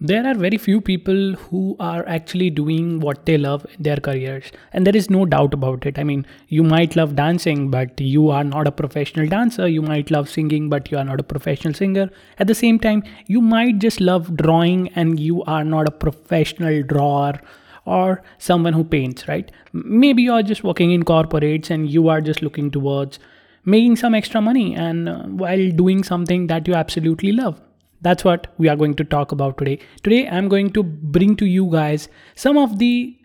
[0.00, 4.52] there are very few people who are actually doing what they love in their careers
[4.72, 5.98] and there is no doubt about it.
[5.98, 9.66] I mean you might love dancing but you are not a professional dancer.
[9.66, 12.10] You might love singing but you are not a professional singer.
[12.38, 16.82] At the same time you might just love drawing and you are not a professional
[16.84, 17.40] drawer
[17.84, 19.50] or someone who paints right?
[19.72, 23.18] Maybe you are just working in corporates and you are just looking towards
[23.64, 27.60] making some extra money and uh, while doing something that you absolutely love
[28.00, 29.78] that's what we are going to talk about today.
[30.02, 33.16] Today, I'm going to bring to you guys some of the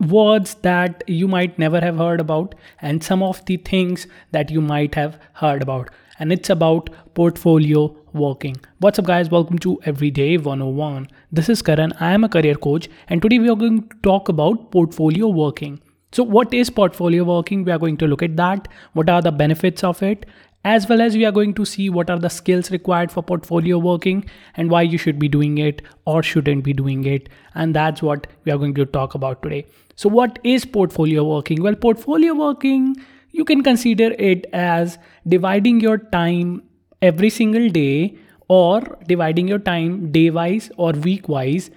[0.00, 4.60] words that you might never have heard about and some of the things that you
[4.60, 5.90] might have heard about.
[6.18, 8.56] And it's about portfolio working.
[8.78, 9.30] What's up, guys?
[9.30, 11.08] Welcome to Everyday 101.
[11.30, 11.92] This is Karan.
[12.00, 15.80] I am a career coach, and today we are going to talk about portfolio working.
[16.12, 17.64] So, what is portfolio working?
[17.64, 18.68] We are going to look at that.
[18.94, 20.24] What are the benefits of it?
[20.70, 23.78] As well as we are going to see what are the skills required for portfolio
[23.78, 24.24] working
[24.56, 27.28] and why you should be doing it or shouldn't be doing it.
[27.54, 29.64] And that's what we are going to talk about today.
[29.94, 31.62] So what is portfolio working?
[31.62, 32.96] Well portfolio working
[33.30, 36.62] you can consider it as dividing your time
[37.02, 38.16] every single day
[38.48, 41.70] or dividing your time day wise or week wise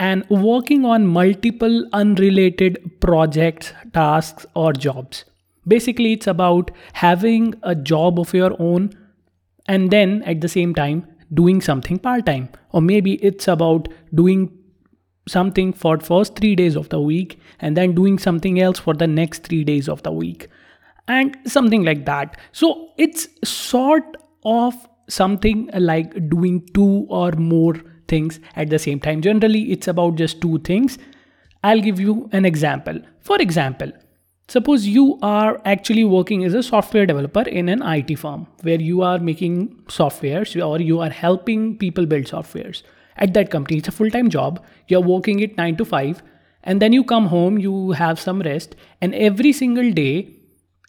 [0.00, 5.24] and working on multiple unrelated projects tasks or jobs
[5.66, 8.90] Basically, it's about having a job of your own
[9.66, 12.48] and then at the same time doing something part time.
[12.72, 14.50] Or maybe it's about doing
[15.26, 19.06] something for first 3 days of the week and then doing something else for the
[19.06, 20.48] next 3 days of the week
[21.08, 22.36] and something like that.
[22.52, 24.74] So, it's sort of
[25.08, 27.74] something like doing two or more
[28.08, 29.22] things at the same time.
[29.22, 30.98] Generally, it's about just two things.
[31.62, 33.00] I'll give you an example.
[33.20, 33.92] For example,
[34.46, 39.00] Suppose you are actually working as a software developer in an IT firm where you
[39.00, 42.82] are making softwares or you are helping people build softwares.
[43.16, 44.62] At that company, it's a full time job.
[44.88, 46.22] You're working it 9 to 5,
[46.64, 50.34] and then you come home, you have some rest, and every single day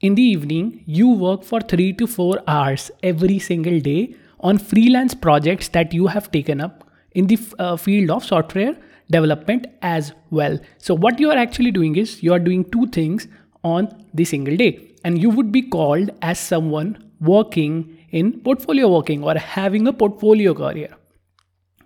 [0.02, 5.16] in the evening, you work for 3 to 4 hours every single day on freelance
[5.16, 8.76] projects that you have taken up in the uh, field of software
[9.10, 10.60] development as well.
[10.78, 13.28] So, what you are actually doing is you are doing two things
[13.74, 14.72] on the single day.
[15.04, 20.54] And you would be called as someone working in portfolio working or having a portfolio
[20.54, 20.90] career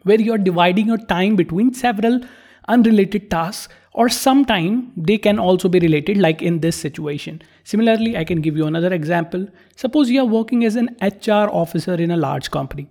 [0.03, 2.19] where you're dividing your time between several
[2.67, 7.41] unrelated tasks or sometime they can also be related like in this situation.
[7.63, 9.47] Similarly i can give you another example.
[9.75, 12.87] Suppose you are working as an hr officer in a large company.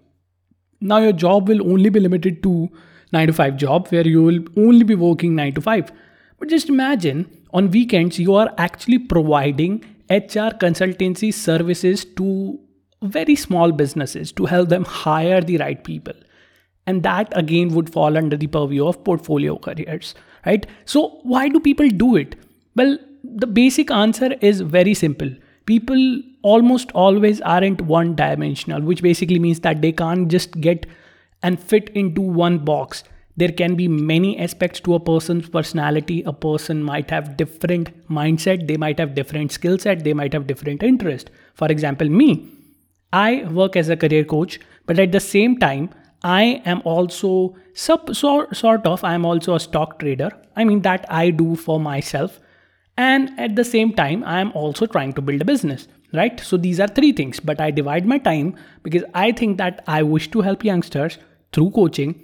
[0.81, 2.69] Now your job will only be limited to
[3.13, 5.93] 9 to 5 job where you will only be working 9 to 5
[6.39, 12.59] but just imagine on weekends you are actually providing HR consultancy services to
[13.03, 16.15] very small businesses to help them hire the right people.
[16.87, 20.15] And that again would fall under the purview of portfolio careers,
[20.47, 20.67] right?
[20.87, 22.35] So, why do people do it?
[22.75, 25.31] Well, the basic answer is very simple.
[25.67, 30.87] People almost always aren't one dimensional, which basically means that they can't just get
[31.43, 33.05] and fit into one box
[33.39, 36.23] there can be many aspects to a person's personality.
[36.27, 40.49] A person might have different mindset they might have different skill set they might have
[40.49, 41.31] different interest.
[41.55, 42.31] For example me
[43.19, 45.89] i work as a career coach but at the same time
[46.23, 47.31] i am also
[47.73, 50.31] sub, sort, sort of i am also a stock trader.
[50.57, 52.41] I mean that i do for myself.
[52.97, 56.41] And at the same time i am also trying to build a business right?
[56.41, 60.03] So these are three things but i divide my time because i think that i
[60.03, 61.19] wish to help youngsters
[61.53, 62.15] through coaching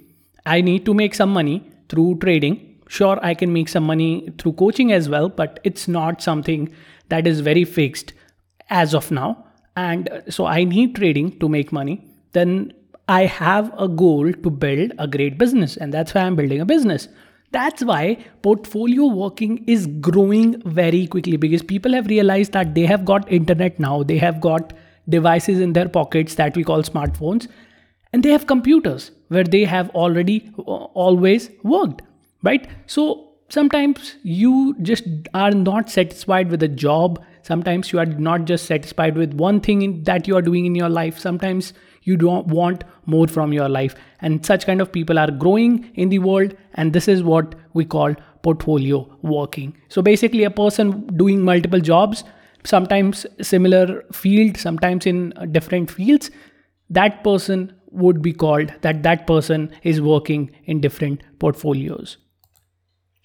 [0.47, 2.81] I need to make some money through trading.
[2.88, 6.72] Sure, I can make some money through coaching as well, but it's not something
[7.09, 8.12] that is very fixed
[8.71, 9.47] as of now.
[9.77, 12.06] And uh, so I need trading to make money.
[12.33, 12.72] Then
[13.09, 16.66] I have a goal to build a great business, and that's why I'm building a
[16.66, 17.09] business.
[17.53, 23.04] That's why portfolio working is growing very quickly because people have realized that they have
[23.04, 24.72] got internet now, they have got
[25.09, 27.47] devices in their pockets that we call smartphones,
[28.12, 32.03] and they have computers where they have already uh, always worked
[32.45, 32.69] right?
[32.86, 37.22] So sometimes you just are not satisfied with a job.
[37.42, 40.75] Sometimes you are not just satisfied with one thing in, that you are doing in
[40.75, 41.19] your life.
[41.19, 41.72] Sometimes
[42.03, 43.95] you don't want more from your life.
[44.21, 47.84] And such kind of people are growing in the world and this is what we
[47.84, 49.77] call portfolio working.
[49.89, 52.25] So basically a person doing multiple jobs
[52.66, 56.31] sometimes similar field sometimes in different fields
[56.89, 62.19] that person would be called that that person is working in different portfolios.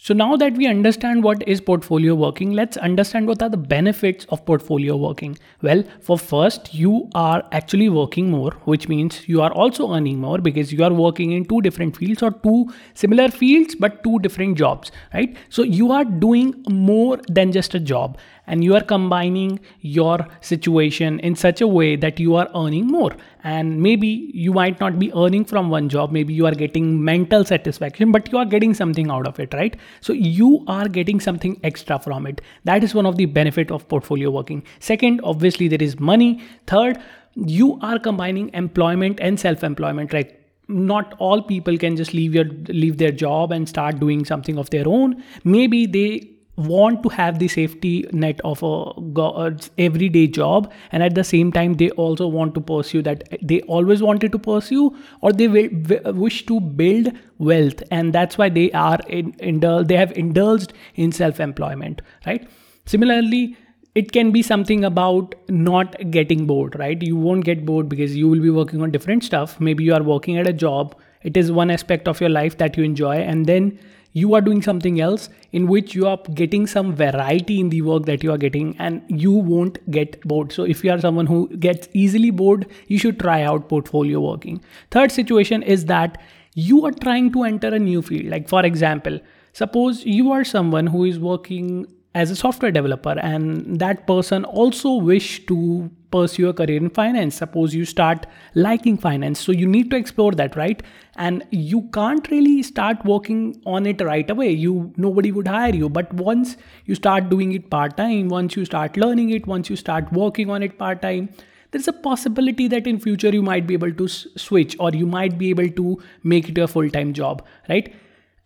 [0.01, 4.25] So now that we understand what is portfolio working, let's understand what are the benefits
[4.29, 5.37] of portfolio working.
[5.61, 10.37] Well, for first, you are actually working more, which means you are also earning more
[10.37, 14.57] because you are working in two different fields or two similar fields but two different
[14.57, 15.35] jobs, right?
[15.49, 18.17] So you are doing more than just a job
[18.47, 23.11] and you are combining your situation in such a way that you are earning more
[23.43, 26.11] and maybe you might not be earning from one job.
[26.11, 29.75] Maybe you are getting mental satisfaction but you are getting something out of it right?
[30.01, 32.41] So you are getting something extra from it.
[32.65, 34.63] That is one of the benefit of portfolio working.
[34.79, 36.41] Second obviously there is money.
[36.67, 36.99] Third
[37.35, 40.35] you are combining employment and self employment right?
[40.67, 44.69] Not all people can just leave your leave their job and start doing something of
[44.69, 45.23] their own.
[45.43, 51.23] Maybe they want to have the safety net of a everyday job and at the
[51.23, 53.23] same time they also want to pursue that.
[53.41, 55.69] They always wanted to pursue or they will,
[56.13, 61.11] wish to build wealth and that's why they are in, indul- they have indulged in
[61.11, 62.47] self employment right?
[62.85, 63.57] Similarly
[63.95, 67.01] it can be something about not getting bored right?
[67.01, 69.59] You won't get bored because you will be working on different stuff.
[69.59, 70.95] Maybe you are working at a job.
[71.23, 73.79] It is one aspect of your life that you enjoy and then
[74.19, 78.05] you are doing something else in which you are getting some variety in the work
[78.05, 80.51] that you are getting and you won't get bored.
[80.51, 84.61] So if you are someone who gets easily bored you should try out portfolio working.
[84.91, 86.21] Third situation is that
[86.55, 88.25] you are trying to enter a new field.
[88.25, 89.19] Like for example
[89.53, 94.95] suppose you are someone who is working as a software developer and that person also
[94.95, 97.35] wish to pursue a career in finance.
[97.35, 98.25] Suppose you start
[98.55, 100.81] liking finance so you need to explore that right?
[101.17, 104.49] And you can't really start working on it right away.
[104.49, 105.87] You nobody would hire you.
[105.87, 109.75] But once you start doing it part time once you start learning it once you
[109.75, 111.29] start working on it part time
[111.71, 115.05] there's a possibility that in future you might be able to s- switch or you
[115.05, 117.93] might be able to make it a full time job right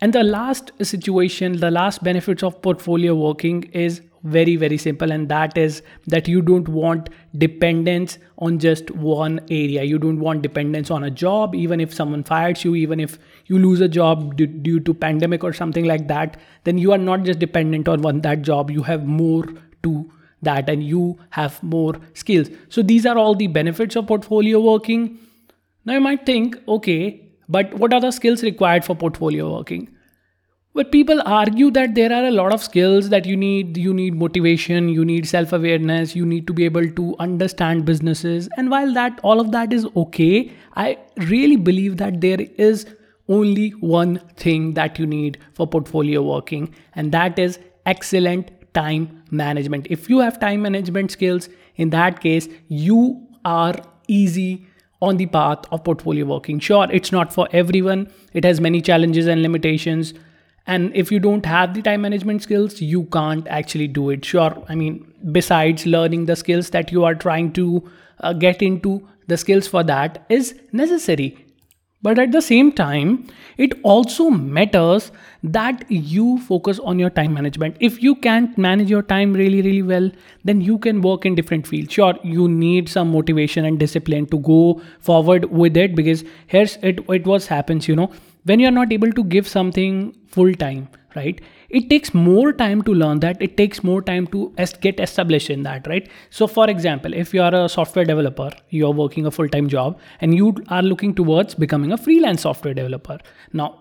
[0.04, 5.14] and the last situation, the last benefits of portfolio working is very, very simple.
[5.14, 7.08] And that is that you don't want
[7.38, 9.84] dependence on just one area.
[9.84, 13.58] You don't want dependence on a job, even if someone fires you, even if you
[13.58, 16.36] lose a job due, due to pandemic or something like that,
[16.66, 18.72] then you are not just dependent on one that job.
[18.72, 19.46] You have more
[19.84, 20.12] to
[20.42, 22.50] that and you have more skills.
[22.68, 25.18] So these are all the benefits of portfolio working.
[25.86, 27.23] Now you might think, okay,
[27.54, 29.90] but what are the skills required for portfolio working?
[30.76, 33.78] Well, people argue that there are a lot of skills that you need.
[33.78, 38.50] You need motivation, you need self awareness, you need to be able to understand businesses.
[38.58, 42.88] And while that, all of that is okay, I really believe that there is
[43.30, 49.86] only one thing that you need for portfolio working, and that is excellent time management.
[49.92, 53.76] If you have time management skills, in that case, you are
[54.08, 54.66] easy
[55.08, 56.60] on the path of portfolio working.
[56.60, 60.14] Sure, it's not for everyone, it has many challenges and limitations.
[60.66, 64.24] And if you don't have the time management skills you can't actually do it.
[64.34, 65.00] Sure i mean
[65.38, 67.66] besides learning the skills that you are trying to
[68.20, 68.94] uh, get into
[69.28, 71.28] the skills for that is necessary
[72.04, 73.26] but at the same time
[73.58, 75.12] it also matters
[75.44, 77.76] that you focus on your time management.
[77.80, 80.12] If you can't manage your time really really well
[80.44, 81.94] then you can work in different fields.
[81.94, 87.00] Sure you need some motivation and discipline to go forward with it because here's it
[87.10, 88.12] it was happens you know.
[88.46, 91.40] When you're not able to give something full time right
[91.74, 93.42] it takes more time to learn that.
[93.42, 96.10] It takes more time to get established in that right?
[96.30, 100.36] So for example if you are a software developer you're working a full-time job and
[100.36, 103.18] you are looking towards becoming a freelance software developer.
[103.52, 103.80] Now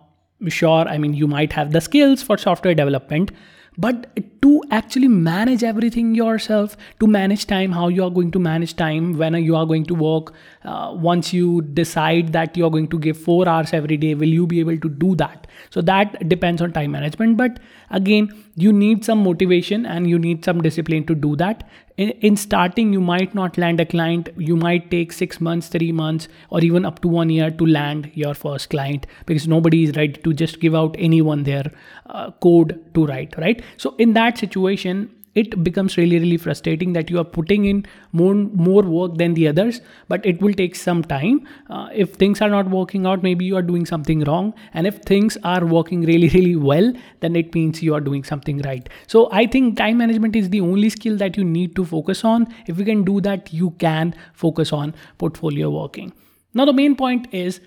[0.49, 3.31] sure i mean you might have the skills for software development
[3.79, 4.06] but
[4.43, 9.17] to actually manage everything yourself to manage time how you are going to manage time
[9.17, 12.98] when you are going to work uh, once you decide that you are going to
[12.98, 15.46] give 4 hours every day will you be able to do that?
[15.70, 17.36] So that depends on time management.
[17.36, 17.60] But
[17.91, 21.69] again you need some motivation and you need some discipline to do that.
[21.97, 24.29] In, in starting you might not land a client.
[24.37, 28.11] You might take 6 months 3 months or even up to 1 year to land
[28.15, 31.71] your first client because nobody is ready to just give out anyone their
[32.06, 33.63] uh, code to write right?
[33.77, 38.34] So in that situation it becomes really really frustrating that you are putting in more
[38.34, 41.46] more work than the others but it will take some time.
[41.70, 44.53] Uh, if things are not working out maybe you are doing something wrong.
[44.74, 48.62] And if things are working really really well then it means you are doing something
[48.62, 48.89] right.
[49.06, 52.46] So i think time management is the only skill that you need to focus on.
[52.67, 56.12] If you can do that you can focus on portfolio working.
[56.55, 57.60] Now the main point is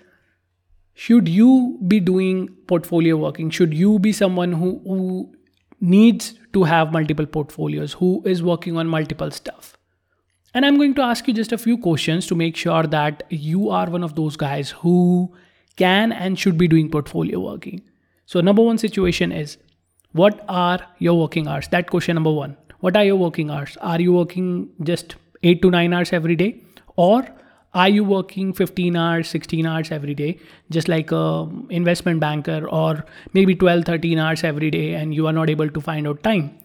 [0.94, 3.50] should you be doing portfolio working?
[3.50, 5.35] Should you be someone who, who
[5.82, 9.78] needs to have multiple portfolios, who is working on multiple stuff.
[10.54, 13.70] And I'm going to ask you just a few questions to make sure that you
[13.70, 15.34] are one of those guys who
[15.76, 17.82] can and should be doing portfolio working.
[18.26, 19.58] So, number one situation is
[20.16, 24.00] what are your working hours that question number 1 what are your working hours are
[24.00, 26.62] you working just 8 to 9 hours every day
[26.96, 27.28] or
[27.76, 30.40] are you working 15 hours 16 hours every day?
[30.72, 35.34] Just like a investment banker or maybe 12 13 hours every day and you are
[35.34, 36.58] not able to find out time.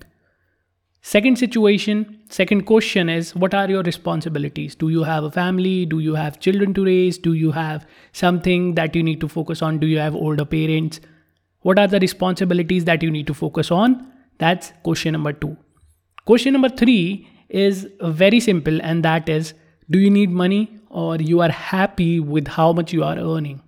[1.03, 4.75] Second situation second question is what are your responsibilities?
[4.75, 5.85] Do you have a family?
[5.85, 7.19] Do you have children to raise?
[7.19, 9.79] Do you have something that you need to focus on?
[9.79, 11.01] Do you have older parents?
[11.63, 14.07] What are the responsibilities that you need to focus on?
[14.39, 15.57] That's question number 2
[16.27, 17.89] question number 3 is
[18.23, 19.55] very simple and that is
[19.91, 23.63] do you need money or you are happy with how much you are earning.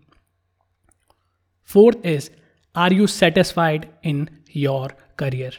[1.63, 2.31] Fourth is
[2.75, 5.53] are you satisfied in your career?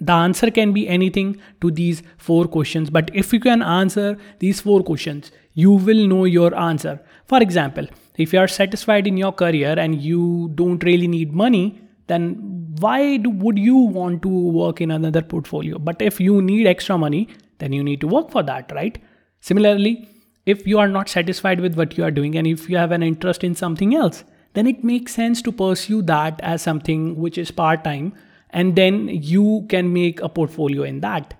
[0.00, 4.60] The answer can be anything to these four questions but if you can answer these
[4.60, 7.00] four questions you will know your answer.
[7.26, 11.80] For example if you are satisfied in your career and you don't really need money
[12.06, 12.34] then
[12.80, 15.78] why do, would you want to work in another portfolio?
[15.78, 17.28] But if you need extra money
[17.58, 18.98] then you need to work for that right?
[19.40, 20.08] Similarly
[20.46, 23.02] if you are not satisfied with what you are doing and if you have an
[23.02, 24.24] interest in something else
[24.54, 28.12] then it makes sense to pursue that as something which is part time
[28.50, 31.34] and then you can make a portfolio in that.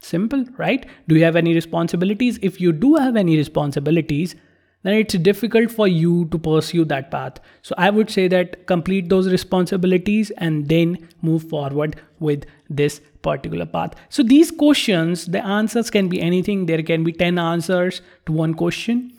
[0.00, 0.86] Simple right?
[1.08, 2.38] Do you have any responsibilities?
[2.42, 4.36] If you do have any responsibilities
[4.84, 7.40] then it's difficult for you to pursue that path.
[7.62, 13.66] So I would say that complete those responsibilities and then move forward with this particular
[13.66, 13.94] path.
[14.10, 16.66] So these questions, the answers can be anything.
[16.66, 19.10] There can be 10 answers to one question.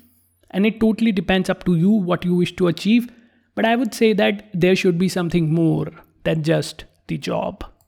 [0.51, 3.11] And it totally depends up to you what you wish to achieve.
[3.55, 5.87] But I would say that there should be something more
[6.23, 7.63] than just the job.